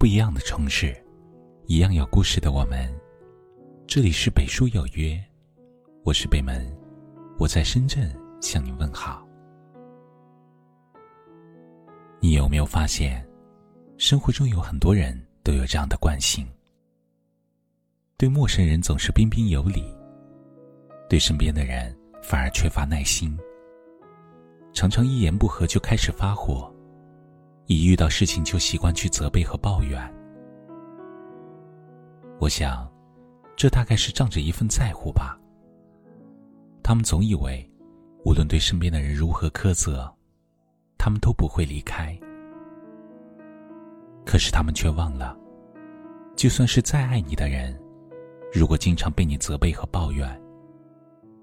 [0.00, 0.96] 不一样的城市，
[1.66, 2.90] 一样有故事的我们。
[3.86, 5.22] 这里是北书有约，
[6.04, 6.74] 我是北门，
[7.38, 8.10] 我在深圳
[8.40, 9.22] 向你问好。
[12.18, 13.22] 你有没有发现，
[13.98, 16.48] 生活中有很多人都有这样的惯性：
[18.16, 19.84] 对陌生人总是彬彬有礼，
[21.10, 23.38] 对身边的人反而缺乏耐心，
[24.72, 26.74] 常常一言不合就开始发火。
[27.70, 29.96] 一遇到事情就习惯去责备和抱怨，
[32.40, 32.90] 我想，
[33.54, 35.38] 这大概是仗着一份在乎吧。
[36.82, 37.64] 他们总以为，
[38.24, 40.12] 无论对身边的人如何苛责，
[40.98, 42.18] 他们都不会离开。
[44.26, 45.38] 可是他们却忘了，
[46.34, 47.80] 就算是再爱你的人，
[48.52, 50.28] 如果经常被你责备和抱怨，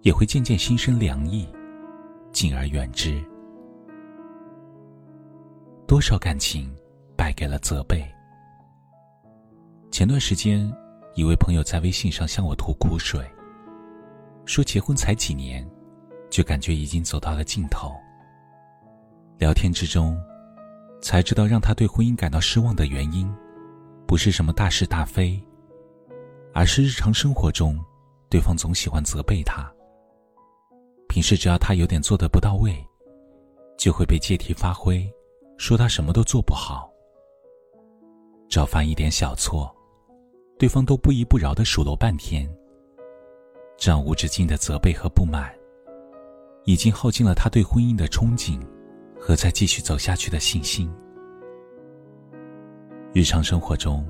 [0.00, 1.46] 也会渐渐心生凉意，
[2.32, 3.22] 敬而远之。
[5.86, 6.74] 多少感情
[7.16, 8.02] 败给了责备。
[9.90, 10.72] 前段时间，
[11.14, 13.22] 一位朋友在微信上向我吐苦水，
[14.46, 15.68] 说结婚才几年，
[16.30, 17.92] 就感觉已经走到了尽头。
[19.38, 20.18] 聊天之中，
[21.02, 23.30] 才知道让他对婚姻感到失望的原因，
[24.06, 25.38] 不是什么大是大非，
[26.54, 27.78] 而是日常生活中，
[28.30, 29.70] 对方总喜欢责备他。
[31.08, 32.74] 平时只要他有点做的不到位，
[33.78, 35.06] 就会被借题发挥。
[35.56, 36.90] 说他什么都做不好，
[38.48, 39.74] 只要犯一点小错，
[40.58, 42.48] 对方都不依不饶的数落半天。
[43.76, 45.52] 这样无止境的责备和不满，
[46.64, 48.60] 已经耗尽了他对婚姻的憧憬
[49.18, 50.92] 和再继续走下去的信心。
[53.12, 54.06] 日常生活中，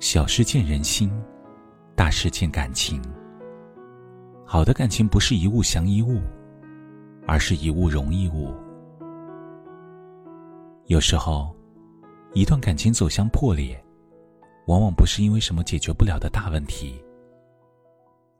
[0.00, 1.12] 小事见人心，
[1.96, 3.02] 大事见感情。
[4.44, 6.20] 好的感情不是一物降一物，
[7.26, 8.54] 而是一物容一物。
[10.86, 11.54] 有时候，
[12.34, 13.82] 一段感情走向破裂，
[14.66, 17.02] 往往不是因为什么解决不了的大问题，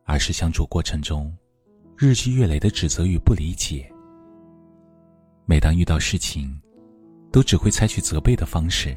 [0.05, 1.35] 而是相处过程中
[1.97, 3.91] 日积月累的指责与不理解。
[5.47, 6.61] 每当遇到事情，
[7.33, 8.97] 都只会采取责备的方式，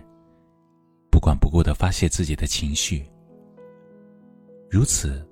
[1.09, 3.06] 不管不顾的发泄自己的情绪。
[4.70, 5.25] 如此，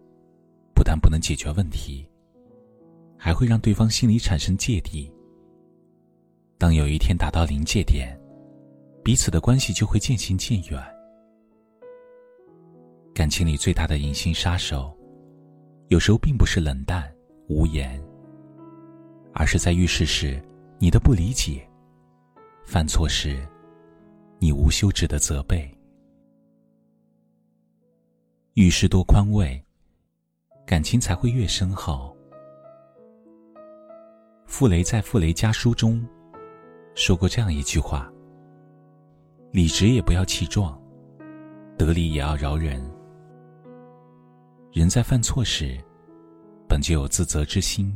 [0.74, 2.08] 不但不能解决问题，
[3.18, 5.13] 还会让对方心里产生芥蒂。
[6.64, 8.18] 当有一天达到临界点，
[9.04, 10.82] 彼此的关系就会渐行渐远。
[13.14, 14.98] 感情里最大的隐形杀手，
[15.90, 17.14] 有时候并不是冷淡
[17.50, 18.02] 无言，
[19.34, 20.42] 而是在遇事时
[20.80, 21.70] 你的不理解，
[22.64, 23.46] 犯错时
[24.40, 25.70] 你无休止的责备。
[28.54, 29.62] 遇事多宽慰，
[30.66, 32.16] 感情才会越深厚。
[34.46, 36.02] 傅雷在《傅雷家书》中。
[36.96, 38.12] 说过这样一句话
[39.52, 40.80] ：“理直也不要气壮，
[41.76, 42.80] 得理也要饶人。
[44.72, 45.76] 人在犯错时，
[46.70, 47.92] 本就有自责之心。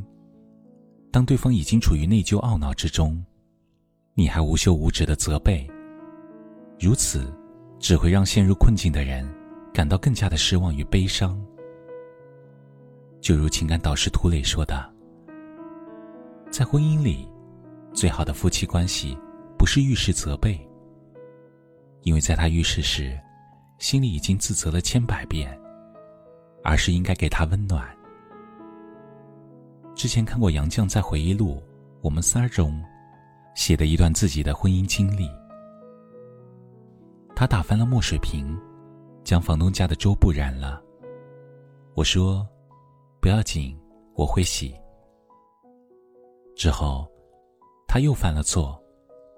[1.12, 3.24] 当对方已经处于内疚懊恼之中，
[4.14, 5.64] 你还无休无止的责备，
[6.78, 7.32] 如此
[7.78, 9.26] 只会让陷入困境的人
[9.72, 11.40] 感到更加的失望与悲伤。
[13.20, 14.92] 就如情感导师涂磊说的，
[16.50, 17.28] 在婚姻里。”
[17.98, 19.18] 最好的夫妻关系，
[19.58, 20.56] 不是遇事责备，
[22.02, 23.18] 因为在他遇事时，
[23.80, 25.50] 心里已经自责了千百遍，
[26.62, 27.84] 而是应该给他温暖。
[29.96, 31.56] 之前看过杨绛在回忆录
[32.00, 32.80] 《我们仨》中
[33.56, 35.28] 写的一段自己的婚姻经历，
[37.34, 38.56] 他打翻了墨水瓶，
[39.24, 40.80] 将房东家的桌布染了。
[41.94, 42.48] 我说
[43.20, 43.76] ：“不要紧，
[44.14, 44.72] 我会洗。”
[46.54, 47.04] 之后。
[47.88, 48.78] 他又犯了错，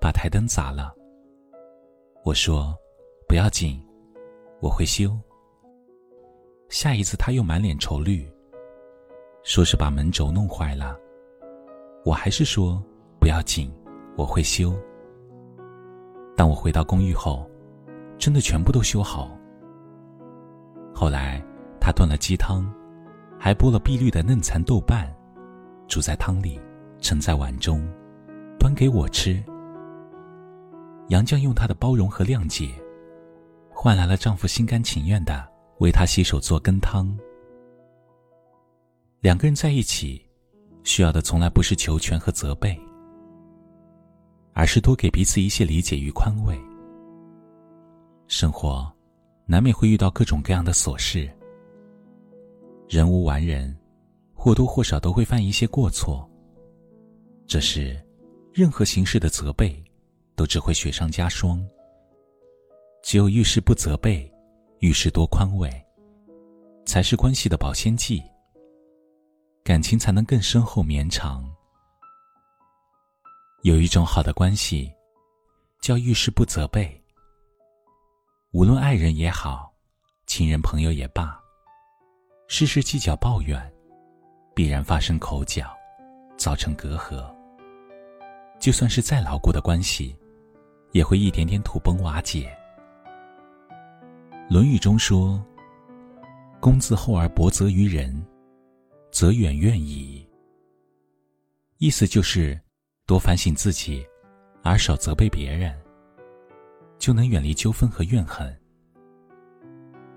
[0.01, 0.93] 把台灯砸了。
[2.25, 2.77] 我说
[3.29, 3.81] ：“不要紧，
[4.61, 5.17] 我会修。”
[6.69, 8.29] 下一次他又满脸愁绿，
[9.45, 10.99] 说是把门轴弄坏了。
[12.05, 12.83] 我还是说
[13.21, 13.73] ：“不要紧，
[14.17, 14.75] 我会修。”
[16.37, 17.49] 当我回到公寓后，
[18.19, 19.31] 真的全部都修好。
[20.93, 21.41] 后来
[21.81, 22.69] 他炖了鸡汤，
[23.39, 25.09] 还剥了碧绿的嫩蚕豆瓣，
[25.87, 26.61] 煮在汤里，
[26.99, 27.89] 盛在碗中。
[28.61, 29.43] 端给我吃。
[31.09, 32.71] 杨绛用她的包容和谅解，
[33.71, 35.49] 换来了丈夫心甘情愿的
[35.79, 37.19] 为她洗手做羹汤。
[39.21, 40.23] 两个人在一起，
[40.85, 42.79] 需要的从来不是求全和责备，
[44.53, 46.55] 而是多给彼此一些理解与宽慰。
[48.29, 48.93] 生活
[49.47, 51.29] 难免会遇到各种各样的琐事，
[52.89, 53.75] 人无完人，
[54.35, 56.29] 或多或少都会犯一些过错。
[57.47, 57.99] 这时。
[58.53, 59.83] 任何形式的责备，
[60.35, 61.65] 都只会雪上加霜。
[63.03, 64.31] 只有遇事不责备，
[64.81, 65.71] 遇事多宽慰，
[66.85, 68.23] 才是关系的保鲜剂，
[69.63, 71.49] 感情才能更深厚绵长。
[73.63, 74.93] 有一种好的关系，
[75.81, 77.01] 叫遇事不责备。
[78.51, 79.73] 无论爱人也好，
[80.27, 81.41] 亲人朋友也罢，
[82.49, 83.73] 事事计较抱怨，
[84.57, 85.73] 必然发生口角，
[86.37, 87.33] 造成隔阂。
[88.61, 90.15] 就算是再牢固的关系，
[90.93, 92.55] 也会一点点土崩瓦解。
[94.53, 95.43] 《论语》中说
[96.61, 98.23] ：“公自厚而薄责于人，
[99.11, 100.29] 则远怨矣。”
[101.79, 102.61] 意思就是
[103.07, 104.07] 多反省自己，
[104.63, 105.75] 而少责备别人，
[106.99, 108.55] 就能远离纠纷和怨恨。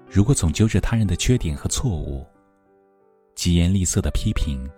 [0.10, 2.28] 如果总揪着他人的缺点和错误，
[3.36, 4.70] 疾言厉色的批评，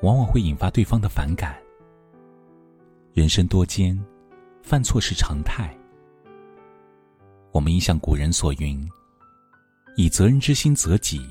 [0.00, 1.62] 往往会引发对方的反感。
[3.14, 3.96] 人生多艰，
[4.64, 5.72] 犯错是常态。
[7.52, 8.90] 我们应像古人所云
[9.94, 11.24] ：“以责人之心责己，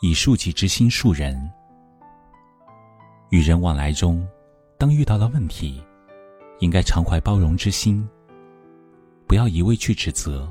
[0.00, 1.36] 以恕己之心恕人。”
[3.30, 4.24] 与人往来中，
[4.78, 5.82] 当遇到了问题，
[6.60, 8.08] 应该常怀包容之心，
[9.26, 10.48] 不要一味去指责。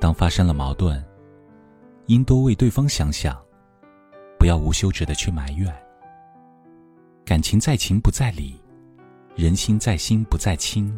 [0.00, 1.00] 当发生了矛盾，
[2.06, 3.40] 应多为对方想想，
[4.36, 5.72] 不要无休止的去埋怨。
[7.24, 8.60] 感情在情不在理，
[9.36, 10.92] 人心在心不在亲。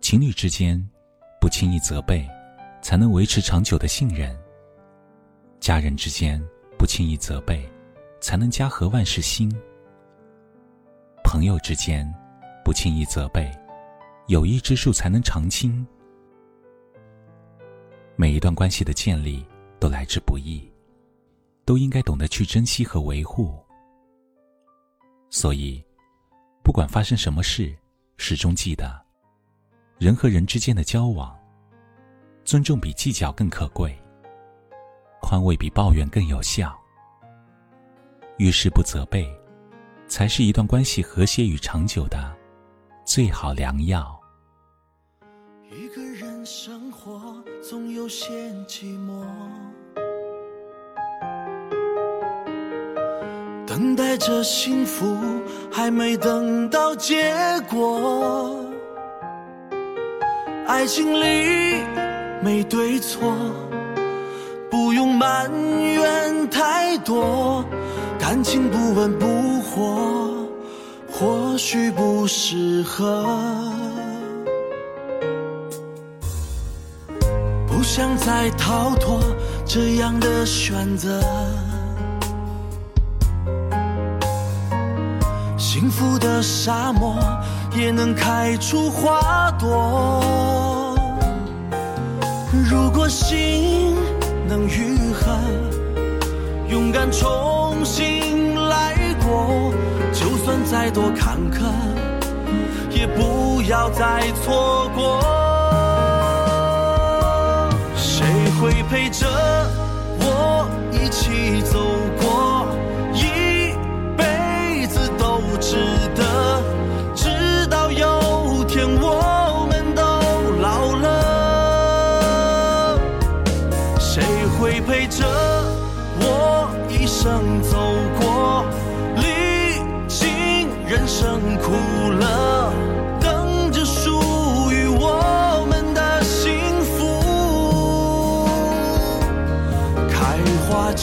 [0.00, 0.78] 情侣之间，
[1.40, 2.28] 不轻易责备，
[2.82, 4.30] 才能维持长久的信任；
[5.58, 6.40] 家人之间，
[6.78, 7.66] 不轻易责备，
[8.20, 9.50] 才能家和万事兴；
[11.24, 12.06] 朋友之间，
[12.62, 13.50] 不轻易责备，
[14.26, 15.84] 友谊之树才能长青。
[18.16, 19.44] 每一段关系的建立
[19.80, 20.70] 都来之不易，
[21.64, 23.58] 都应该懂得去珍惜和维护。
[25.30, 25.84] 所以，
[26.62, 27.76] 不管发生什么事，
[28.16, 28.98] 始终记得。
[29.98, 31.38] 人和人之间的交往，
[32.44, 33.96] 尊重比计较更可贵，
[35.20, 36.78] 宽慰比抱怨更有效。
[38.38, 39.28] 遇事不责备，
[40.06, 42.34] 才是一段关系和谐与长久的
[43.04, 44.18] 最好良药。
[45.70, 48.30] 一个人生活总有些
[48.64, 49.26] 寂寞，
[53.68, 55.14] 等待着幸福，
[55.70, 57.34] 还没等到结
[57.68, 58.56] 果。
[60.66, 61.84] 爱情里
[62.42, 63.30] 没对错，
[64.70, 67.62] 不用埋怨太多。
[68.18, 70.48] 感情不温不火，
[71.12, 73.22] 或许不适合。
[77.66, 79.20] 不想再逃脱
[79.66, 81.20] 这样的选择。
[85.78, 87.16] 幸福的沙漠
[87.72, 90.98] 也能开出花朵。
[92.68, 93.94] 如果心
[94.48, 95.30] 能愈合，
[96.68, 99.72] 勇敢重新来过，
[100.12, 101.62] 就算再多坎坷，
[102.90, 105.20] 也不要再错过。
[107.94, 108.26] 谁
[108.60, 109.28] 会陪着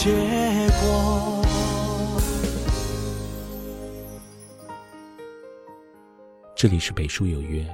[0.06, 1.44] 结果。
[6.56, 7.66] 这里是北书有约，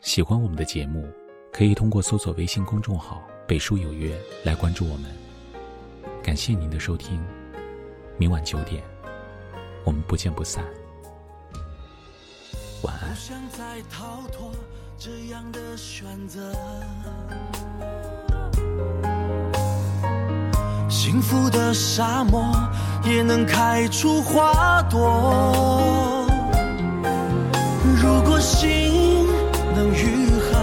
[0.00, 1.04] 喜欢我们的节目，
[1.52, 4.16] 可以通过搜索微信公众号“北书有约”
[4.46, 5.10] 来关注我们。
[6.22, 7.20] 感谢您的收听，
[8.16, 8.84] 明晚九点，
[9.84, 10.64] 我们不见不散。
[12.84, 13.12] 晚安。
[13.12, 14.52] 不想再逃脱
[14.96, 16.54] 这样的选择，
[21.10, 22.54] 幸福的沙漠
[23.04, 26.24] 也能开出花朵。
[28.00, 29.26] 如果心
[29.74, 30.56] 能愈合，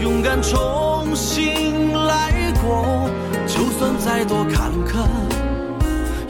[0.00, 3.10] 勇敢重新来过，
[3.46, 5.04] 就算再多坎坷，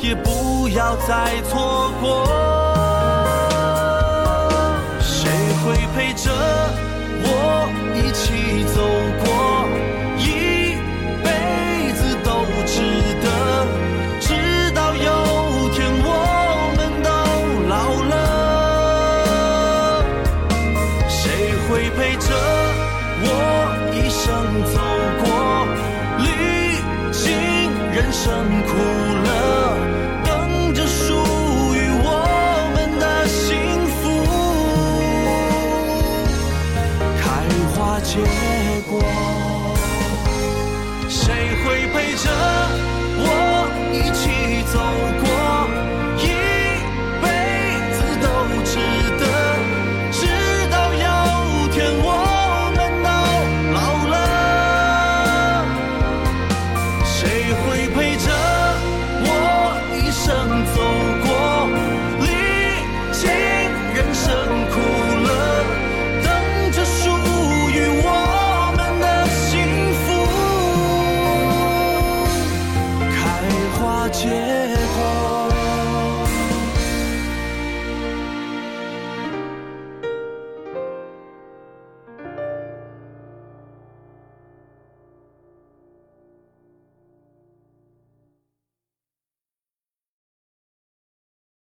[0.01, 2.27] 也不要再错过。
[5.01, 5.31] 谁
[5.65, 6.33] 会陪着